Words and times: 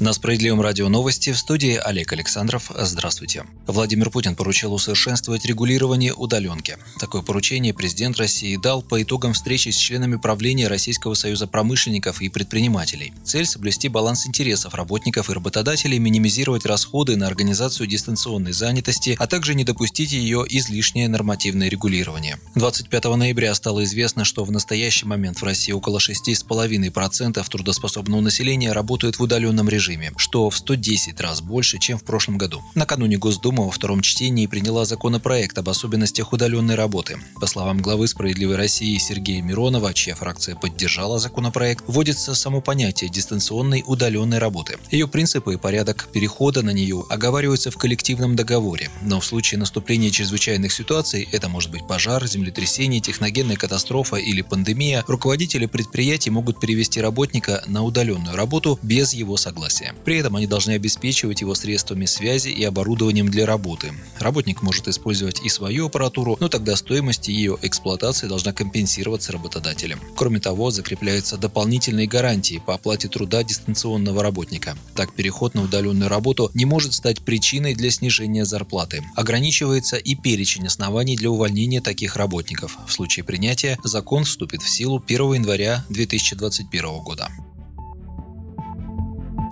На 0.00 0.12
Справедливом 0.12 0.60
радио 0.60 0.88
новости 0.88 1.32
в 1.32 1.38
студии 1.38 1.74
Олег 1.74 2.12
Александров. 2.12 2.70
Здравствуйте. 2.72 3.44
Владимир 3.66 4.10
Путин 4.10 4.36
поручил 4.36 4.72
усовершенствовать 4.72 5.44
регулирование 5.44 6.14
удаленки. 6.14 6.76
Такое 7.00 7.22
поручение 7.22 7.74
президент 7.74 8.16
России 8.16 8.56
дал 8.56 8.80
по 8.82 9.02
итогам 9.02 9.32
встречи 9.32 9.70
с 9.70 9.76
членами 9.76 10.14
правления 10.14 10.68
Российского 10.68 11.14
союза 11.14 11.48
промышленников 11.48 12.22
и 12.22 12.28
предпринимателей. 12.28 13.12
Цель– 13.24 13.44
соблюсти 13.46 13.88
баланс 13.88 14.24
интересов 14.28 14.74
работников 14.76 15.30
и 15.30 15.32
работодателей, 15.32 15.98
минимизировать 15.98 16.64
расходы 16.64 17.16
на 17.16 17.26
организацию 17.26 17.88
дистанционной 17.88 18.52
занятости, 18.52 19.16
а 19.18 19.26
также 19.26 19.56
не 19.56 19.64
допустить 19.64 20.12
ее 20.12 20.44
излишнее 20.48 21.08
нормативное 21.08 21.68
регулирование. 21.68 22.38
25 22.54 23.04
ноября 23.16 23.52
стало 23.56 23.82
известно, 23.82 24.24
что 24.24 24.44
в 24.44 24.52
настоящий 24.52 25.06
момент 25.06 25.40
в 25.40 25.44
России 25.44 25.72
около 25.72 25.98
6,5% 25.98 27.44
трудоспособного 27.50 28.20
населения 28.20 28.70
работают 28.70 29.18
в 29.18 29.22
удаленном 29.22 29.68
режиме 29.68 29.87
режиме, 29.88 30.12
что 30.16 30.50
в 30.50 30.56
110 30.56 31.20
раз 31.20 31.40
больше, 31.40 31.78
чем 31.78 31.98
в 31.98 32.04
прошлом 32.04 32.38
году. 32.38 32.62
Накануне 32.74 33.16
Госдума 33.16 33.64
во 33.64 33.70
втором 33.70 34.02
чтении 34.02 34.46
приняла 34.46 34.84
законопроект 34.84 35.56
об 35.58 35.68
особенностях 35.68 36.32
удаленной 36.32 36.74
работы. 36.74 37.18
По 37.40 37.46
словам 37.46 37.80
главы 37.80 38.08
«Справедливой 38.08 38.56
России» 38.56 38.98
Сергея 38.98 39.42
Миронова, 39.42 39.94
чья 39.94 40.14
фракция 40.14 40.54
поддержала 40.56 41.18
законопроект, 41.18 41.84
вводится 41.86 42.34
само 42.34 42.60
понятие 42.60 43.10
дистанционной 43.10 43.82
удаленной 43.86 44.38
работы. 44.38 44.76
Ее 44.90 45.08
принципы 45.08 45.54
и 45.54 45.56
порядок 45.56 46.08
перехода 46.12 46.62
на 46.62 46.70
нее 46.70 47.04
оговариваются 47.08 47.70
в 47.70 47.76
коллективном 47.76 48.36
договоре, 48.36 48.90
но 49.02 49.20
в 49.20 49.24
случае 49.24 49.58
наступления 49.58 50.10
чрезвычайных 50.10 50.72
ситуаций, 50.72 51.28
это 51.32 51.48
может 51.48 51.70
быть 51.70 51.86
пожар, 51.86 52.26
землетрясение, 52.26 53.00
техногенная 53.00 53.56
катастрофа 53.56 54.16
или 54.16 54.42
пандемия, 54.42 55.04
руководители 55.06 55.66
предприятий 55.66 56.30
могут 56.30 56.60
перевести 56.60 57.00
работника 57.00 57.62
на 57.66 57.82
удаленную 57.82 58.36
работу 58.36 58.78
без 58.82 59.14
его 59.14 59.36
согласия 59.36 59.77
согласия. 59.78 59.94
При 60.04 60.16
этом 60.18 60.36
они 60.36 60.46
должны 60.46 60.72
обеспечивать 60.72 61.40
его 61.40 61.54
средствами 61.54 62.06
связи 62.06 62.48
и 62.48 62.64
оборудованием 62.64 63.28
для 63.28 63.46
работы. 63.46 63.92
Работник 64.18 64.62
может 64.62 64.88
использовать 64.88 65.40
и 65.44 65.48
свою 65.48 65.86
аппаратуру, 65.86 66.36
но 66.40 66.48
тогда 66.48 66.76
стоимость 66.76 67.28
ее 67.28 67.56
эксплуатации 67.62 68.28
должна 68.28 68.52
компенсироваться 68.52 69.32
работодателем. 69.32 70.00
Кроме 70.16 70.40
того, 70.40 70.70
закрепляются 70.70 71.36
дополнительные 71.36 72.06
гарантии 72.06 72.62
по 72.64 72.74
оплате 72.74 73.08
труда 73.08 73.42
дистанционного 73.42 74.22
работника. 74.22 74.76
Так, 74.94 75.14
переход 75.14 75.54
на 75.54 75.62
удаленную 75.62 76.08
работу 76.08 76.50
не 76.54 76.64
может 76.64 76.94
стать 76.94 77.20
причиной 77.20 77.74
для 77.74 77.90
снижения 77.90 78.44
зарплаты. 78.44 79.02
Ограничивается 79.16 79.96
и 79.96 80.14
перечень 80.14 80.66
оснований 80.66 81.16
для 81.16 81.30
увольнения 81.30 81.80
таких 81.80 82.16
работников. 82.16 82.76
В 82.86 82.92
случае 82.92 83.24
принятия 83.24 83.78
закон 83.84 84.24
вступит 84.24 84.62
в 84.62 84.68
силу 84.68 85.02
1 85.06 85.34
января 85.34 85.84
2021 85.88 87.02
года. 87.02 87.28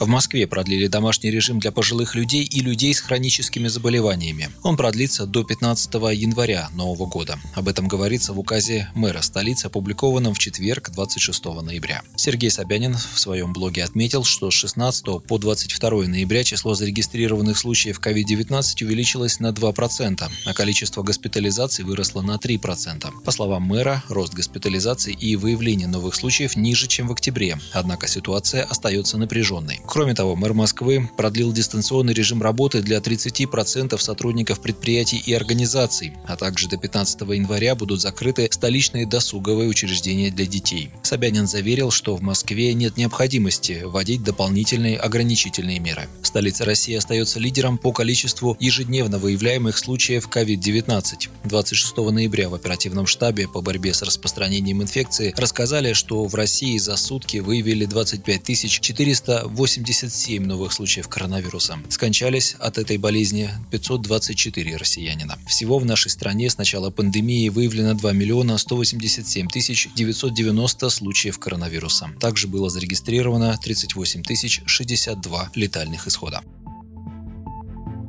В 0.00 0.08
Москве 0.08 0.48
продлили 0.48 0.88
домашний 0.88 1.30
режим 1.30 1.60
для 1.60 1.70
пожилых 1.70 2.16
людей 2.16 2.42
и 2.42 2.60
людей 2.60 2.92
с 2.92 3.00
хроническими 3.00 3.68
заболеваниями. 3.68 4.50
Он 4.64 4.76
продлится 4.76 5.24
до 5.24 5.44
15 5.44 5.94
января 5.94 6.68
нового 6.74 7.06
года. 7.06 7.38
Об 7.54 7.68
этом 7.68 7.86
говорится 7.86 8.32
в 8.32 8.38
указе 8.38 8.90
мэра 8.96 9.22
столицы, 9.22 9.66
опубликованном 9.66 10.34
в 10.34 10.38
четверг, 10.40 10.90
26 10.90 11.44
ноября. 11.62 12.02
Сергей 12.16 12.50
Собянин 12.50 12.96
в 12.96 13.18
своем 13.18 13.52
блоге 13.52 13.84
отметил, 13.84 14.24
что 14.24 14.50
с 14.50 14.54
16 14.54 15.22
по 15.26 15.38
22 15.38 15.90
ноября 16.08 16.42
число 16.42 16.74
зарегистрированных 16.74 17.56
случаев 17.56 18.00
COVID-19 18.00 18.84
увеличилось 18.84 19.38
на 19.38 19.52
2%, 19.52 20.30
а 20.44 20.54
количество 20.54 21.02
госпитализаций 21.02 21.84
выросло 21.84 22.20
на 22.20 22.36
3%. 22.36 23.22
По 23.24 23.30
словам 23.30 23.62
мэра, 23.62 24.02
рост 24.08 24.34
госпитализаций 24.34 25.14
и 25.14 25.36
выявление 25.36 25.86
новых 25.86 26.16
случаев 26.16 26.56
ниже, 26.56 26.88
чем 26.88 27.06
в 27.06 27.12
октябре, 27.12 27.58
однако 27.72 28.08
ситуация 28.08 28.64
остается 28.64 29.18
напряженной. 29.18 29.83
Кроме 29.86 30.14
того, 30.14 30.34
мэр 30.34 30.54
Москвы 30.54 31.10
продлил 31.16 31.52
дистанционный 31.52 32.14
режим 32.14 32.42
работы 32.42 32.80
для 32.80 32.98
30% 32.98 33.98
сотрудников 33.98 34.60
предприятий 34.60 35.22
и 35.24 35.32
организаций, 35.34 36.14
а 36.26 36.36
также 36.36 36.68
до 36.68 36.78
15 36.78 37.20
января 37.20 37.74
будут 37.74 38.00
закрыты 38.00 38.48
столичные 38.50 39.06
досуговые 39.06 39.68
учреждения 39.68 40.30
для 40.30 40.46
детей. 40.46 40.90
Собянин 41.02 41.46
заверил, 41.46 41.90
что 41.90 42.16
в 42.16 42.22
Москве 42.22 42.72
нет 42.72 42.96
необходимости 42.96 43.82
вводить 43.84 44.22
дополнительные 44.22 44.96
ограничительные 44.96 45.80
меры. 45.80 46.08
Столица 46.22 46.64
России 46.64 46.94
остается 46.94 47.38
лидером 47.38 47.76
по 47.76 47.92
количеству 47.92 48.56
ежедневно 48.58 49.18
выявляемых 49.18 49.76
случаев 49.76 50.28
COVID-19. 50.28 51.28
26 51.44 51.96
ноября 51.96 52.48
в 52.48 52.54
оперативном 52.54 53.06
штабе 53.06 53.48
по 53.48 53.60
борьбе 53.60 53.92
с 53.92 54.02
распространением 54.02 54.82
инфекции 54.82 55.34
рассказали, 55.36 55.92
что 55.92 56.24
в 56.24 56.34
России 56.34 56.78
за 56.78 56.96
сутки 56.96 57.38
выявили 57.38 57.84
25 57.84 58.70
480 58.80 59.73
187 59.74 60.44
новых 60.44 60.72
случаев 60.72 61.08
коронавируса. 61.08 61.78
Скончались 61.88 62.54
от 62.60 62.78
этой 62.78 62.96
болезни 62.96 63.50
524 63.72 64.76
россиянина. 64.76 65.36
Всего 65.48 65.78
в 65.78 65.84
нашей 65.84 66.10
стране 66.10 66.48
с 66.48 66.58
начала 66.58 66.90
пандемии 66.90 67.48
выявлено 67.48 67.94
2 67.94 68.12
миллиона 68.12 68.56
187 68.56 69.48
тысяч 69.48 69.88
990 69.96 70.88
случаев 70.90 71.38
коронавируса. 71.40 72.10
Также 72.20 72.46
было 72.46 72.70
зарегистрировано 72.70 73.58
38 73.58 74.22
тысяч 74.22 74.62
62 74.66 75.50
летальных 75.54 76.06
исхода. 76.06 76.42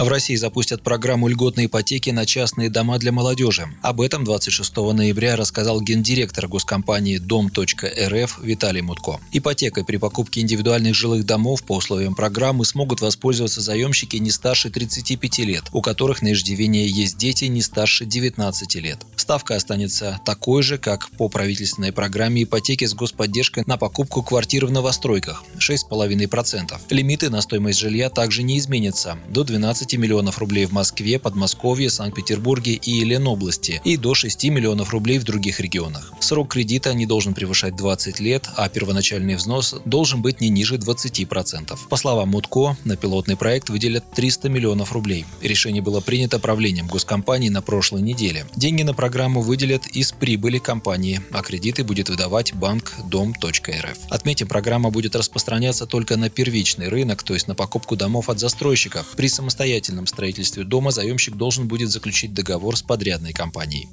В 0.00 0.08
России 0.08 0.34
запустят 0.34 0.80
программу 0.80 1.28
льготной 1.28 1.66
ипотеки 1.66 2.08
на 2.08 2.24
частные 2.24 2.70
дома 2.70 2.98
для 2.98 3.12
молодежи. 3.12 3.68
Об 3.82 4.00
этом 4.00 4.24
26 4.24 4.74
ноября 4.94 5.36
рассказал 5.36 5.82
гендиректор 5.82 6.48
госкомпании 6.48 7.18
Дом.РФ 7.18 8.38
Виталий 8.42 8.80
Мутко. 8.80 9.20
Ипотекой 9.30 9.84
при 9.84 9.98
покупке 9.98 10.40
индивидуальных 10.40 10.94
жилых 10.94 11.26
домов 11.26 11.64
по 11.64 11.76
условиям 11.76 12.14
программы 12.14 12.64
смогут 12.64 13.02
воспользоваться 13.02 13.60
заемщики 13.60 14.16
не 14.16 14.30
старше 14.30 14.70
35 14.70 15.38
лет, 15.40 15.64
у 15.74 15.82
которых 15.82 16.22
на 16.22 16.32
иждивение 16.32 16.88
есть 16.88 17.18
дети 17.18 17.44
не 17.44 17.60
старше 17.60 18.06
19 18.06 18.76
лет. 18.76 19.00
Ставка 19.16 19.54
останется 19.54 20.18
такой 20.24 20.62
же, 20.62 20.78
как 20.78 21.10
по 21.10 21.28
правительственной 21.28 21.92
программе 21.92 22.44
ипотеки 22.44 22.86
с 22.86 22.94
господдержкой 22.94 23.64
на 23.66 23.76
покупку 23.76 24.22
квартир 24.22 24.64
в 24.64 24.70
новостройках– 24.70 25.44
6,5%. 25.58 26.80
Лимиты 26.88 27.28
на 27.28 27.42
стоимость 27.42 27.78
жилья 27.78 28.08
также 28.08 28.42
не 28.42 28.56
изменятся– 28.56 29.18
до 29.28 29.44
12 29.44 29.89
15 29.90 29.98
миллионов 29.98 30.38
рублей 30.38 30.66
в 30.66 30.72
Москве, 30.72 31.18
Подмосковье, 31.18 31.90
Санкт-Петербурге 31.90 32.74
и 32.74 33.04
Ленобласти 33.04 33.80
и 33.84 33.96
до 33.96 34.14
6 34.14 34.44
миллионов 34.44 34.90
рублей 34.90 35.18
в 35.18 35.24
других 35.24 35.58
регионах. 35.58 36.12
Срок 36.20 36.52
кредита 36.52 36.94
не 36.94 37.06
должен 37.06 37.34
превышать 37.34 37.74
20 37.74 38.20
лет, 38.20 38.48
а 38.56 38.68
первоначальный 38.68 39.34
взнос 39.34 39.74
должен 39.84 40.22
быть 40.22 40.40
не 40.40 40.48
ниже 40.48 40.76
20%. 40.76 41.76
По 41.88 41.96
словам 41.96 42.28
Мутко, 42.28 42.76
на 42.84 42.96
пилотный 42.96 43.36
проект 43.36 43.68
выделят 43.68 44.04
300 44.14 44.48
миллионов 44.48 44.92
рублей. 44.92 45.24
Решение 45.42 45.82
было 45.82 46.00
принято 46.00 46.38
правлением 46.38 46.86
госкомпании 46.86 47.48
на 47.48 47.62
прошлой 47.62 48.02
неделе. 48.02 48.46
Деньги 48.54 48.82
на 48.82 48.94
программу 48.94 49.40
выделят 49.40 49.86
из 49.88 50.12
прибыли 50.12 50.58
компании, 50.58 51.20
а 51.32 51.42
кредиты 51.42 51.82
будет 51.82 52.10
выдавать 52.10 52.54
банк 52.54 52.92
Дом.РФ. 53.10 53.98
Отметим, 54.08 54.46
программа 54.46 54.90
будет 54.90 55.16
распространяться 55.16 55.86
только 55.86 56.16
на 56.16 56.30
первичный 56.30 56.88
рынок, 56.88 57.24
то 57.24 57.34
есть 57.34 57.48
на 57.48 57.56
покупку 57.56 57.96
домов 57.96 58.28
от 58.28 58.38
застройщиков. 58.38 59.06
При 59.16 59.28
самостоятельном 59.28 59.79
самостоятельном 59.80 60.06
строительстве 60.06 60.64
дома 60.64 60.90
заемщик 60.90 61.36
должен 61.36 61.66
будет 61.66 61.90
заключить 61.90 62.34
договор 62.34 62.76
с 62.76 62.82
подрядной 62.82 63.32
компанией. 63.32 63.88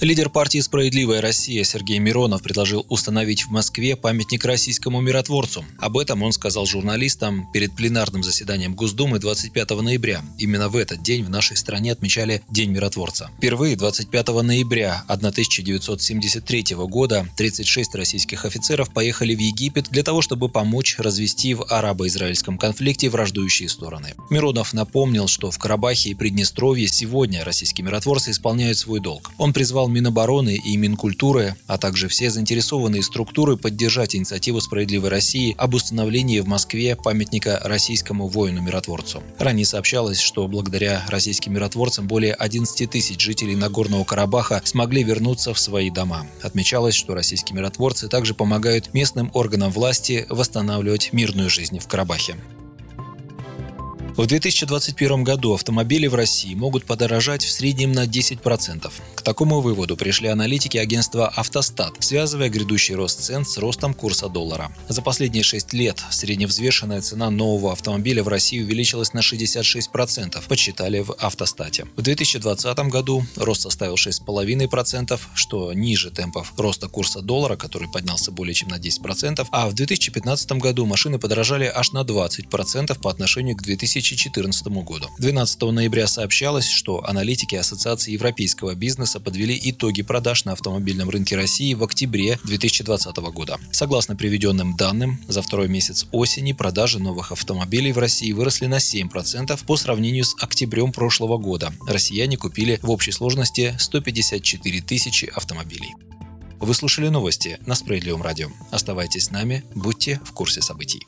Лидер 0.00 0.28
партии 0.28 0.58
«Справедливая 0.58 1.20
Россия» 1.20 1.64
Сергей 1.64 1.98
Миронов 1.98 2.42
предложил 2.42 2.84
установить 2.88 3.46
в 3.46 3.50
Москве 3.50 3.96
памятник 3.96 4.44
российскому 4.44 5.00
миротворцу. 5.00 5.64
Об 5.78 5.96
этом 5.96 6.22
он 6.22 6.32
сказал 6.32 6.66
журналистам 6.66 7.50
перед 7.52 7.74
пленарным 7.74 8.22
заседанием 8.22 8.74
Госдумы 8.74 9.18
25 9.18 9.70
ноября. 9.70 10.22
Именно 10.38 10.68
в 10.68 10.76
этот 10.76 11.02
день 11.02 11.24
в 11.24 11.30
нашей 11.30 11.56
стране 11.56 11.92
отмечали 11.92 12.42
День 12.50 12.70
миротворца. 12.70 13.30
Впервые 13.38 13.76
25 13.76 14.28
ноября 14.42 15.04
1973 15.08 16.64
года 16.76 17.26
36 17.36 17.94
российских 17.94 18.44
офицеров 18.44 18.92
поехали 18.92 19.34
в 19.34 19.38
Египет 19.38 19.88
для 19.90 20.02
того, 20.02 20.22
чтобы 20.22 20.48
помочь 20.48 20.96
развести 20.98 21.54
в 21.54 21.64
арабо-израильском 21.70 22.58
конфликте 22.58 23.08
враждующие 23.08 23.68
стороны. 23.68 24.14
Миронов 24.28 24.74
напомнил, 24.74 25.28
что 25.28 25.50
в 25.50 25.58
Карабахе 25.58 26.10
и 26.10 26.14
Приднестровье 26.14 26.88
сегодня 26.88 27.44
российские 27.44 27.86
миротворцы 27.86 28.32
исполняют 28.32 28.76
свой 28.76 29.00
долг. 29.00 29.30
Он 29.38 29.52
призвал 29.52 29.83
призвал 29.84 29.88
Минобороны 29.88 30.56
и 30.56 30.76
Минкультуры, 30.76 31.56
а 31.66 31.78
также 31.78 32.08
все 32.08 32.30
заинтересованные 32.30 33.02
структуры 33.02 33.56
поддержать 33.56 34.14
инициативу 34.16 34.60
«Справедливой 34.60 35.10
России» 35.10 35.54
об 35.58 35.74
установлении 35.74 36.40
в 36.40 36.46
Москве 36.46 36.96
памятника 36.96 37.60
российскому 37.64 38.28
воину-миротворцу. 38.28 39.22
Ранее 39.38 39.66
сообщалось, 39.66 40.20
что 40.20 40.46
благодаря 40.48 41.04
российским 41.08 41.52
миротворцам 41.54 42.06
более 42.06 42.34
11 42.34 42.90
тысяч 42.90 43.20
жителей 43.20 43.56
Нагорного 43.56 44.04
Карабаха 44.04 44.62
смогли 44.64 45.02
вернуться 45.02 45.52
в 45.52 45.58
свои 45.58 45.90
дома. 45.90 46.26
Отмечалось, 46.42 46.94
что 46.94 47.14
российские 47.14 47.56
миротворцы 47.56 48.08
также 48.08 48.34
помогают 48.34 48.94
местным 48.94 49.30
органам 49.34 49.70
власти 49.70 50.26
восстанавливать 50.30 51.12
мирную 51.12 51.50
жизнь 51.50 51.78
в 51.78 51.88
Карабахе. 51.88 52.36
В 54.16 54.26
2021 54.26 55.24
году 55.24 55.54
автомобили 55.54 56.06
в 56.06 56.14
России 56.14 56.54
могут 56.54 56.84
подорожать 56.84 57.44
в 57.44 57.50
среднем 57.50 57.90
на 57.90 58.06
10%. 58.06 58.92
Такому 59.24 59.62
выводу 59.62 59.96
пришли 59.96 60.28
аналитики 60.28 60.76
агентства 60.76 61.28
«Автостат», 61.28 61.94
связывая 62.00 62.50
грядущий 62.50 62.94
рост 62.94 63.22
цен 63.22 63.46
с 63.46 63.56
ростом 63.56 63.94
курса 63.94 64.28
доллара. 64.28 64.70
За 64.90 65.00
последние 65.00 65.42
6 65.42 65.72
лет 65.72 66.04
средневзвешенная 66.10 67.00
цена 67.00 67.30
нового 67.30 67.72
автомобиля 67.72 68.22
в 68.22 68.28
России 68.28 68.62
увеличилась 68.62 69.14
на 69.14 69.20
66%, 69.20 70.46
подсчитали 70.46 71.00
в 71.00 71.12
«Автостате». 71.18 71.86
В 71.96 72.02
2020 72.02 72.78
году 72.90 73.24
рост 73.36 73.62
составил 73.62 73.94
6,5%, 73.94 75.18
что 75.34 75.72
ниже 75.72 76.10
темпов 76.10 76.52
роста 76.58 76.88
курса 76.88 77.22
доллара, 77.22 77.56
который 77.56 77.88
поднялся 77.88 78.30
более 78.30 78.52
чем 78.52 78.68
на 78.68 78.78
10%, 78.78 79.46
а 79.50 79.70
в 79.70 79.72
2015 79.72 80.52
году 80.52 80.84
машины 80.84 81.18
подорожали 81.18 81.72
аж 81.74 81.92
на 81.92 82.02
20% 82.02 83.00
по 83.00 83.10
отношению 83.10 83.56
к 83.56 83.62
2014 83.62 84.66
году. 84.66 85.08
12 85.18 85.62
ноября 85.62 86.06
сообщалось, 86.08 86.68
что 86.68 87.02
аналитики 87.08 87.54
Ассоциации 87.54 88.12
европейского 88.12 88.74
бизнеса 88.74 89.13
подвели 89.20 89.58
итоги 89.62 90.02
продаж 90.02 90.44
на 90.44 90.52
автомобильном 90.52 91.10
рынке 91.10 91.36
России 91.36 91.74
в 91.74 91.82
октябре 91.84 92.38
2020 92.44 93.16
года. 93.16 93.58
Согласно 93.70 94.16
приведенным 94.16 94.76
данным, 94.76 95.20
за 95.28 95.42
второй 95.42 95.68
месяц 95.68 96.06
осени 96.12 96.52
продажи 96.52 96.98
новых 96.98 97.32
автомобилей 97.32 97.92
в 97.92 97.98
России 97.98 98.32
выросли 98.32 98.66
на 98.66 98.76
7% 98.76 99.64
по 99.64 99.76
сравнению 99.76 100.24
с 100.24 100.34
октябрем 100.40 100.92
прошлого 100.92 101.38
года. 101.38 101.72
Россияне 101.86 102.36
купили 102.36 102.78
в 102.82 102.90
общей 102.90 103.12
сложности 103.12 103.74
154 103.78 104.80
тысячи 104.82 105.26
автомобилей. 105.26 105.94
Вы 106.60 106.72
слушали 106.74 107.08
новости 107.08 107.58
на 107.66 107.74
Справедливом 107.74 108.22
радио. 108.22 108.48
Оставайтесь 108.70 109.24
с 109.24 109.30
нами, 109.30 109.64
будьте 109.74 110.20
в 110.24 110.32
курсе 110.32 110.62
событий. 110.62 111.06